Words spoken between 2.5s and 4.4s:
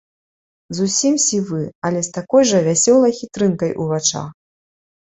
жа вясёлай хітрынкай у вачах.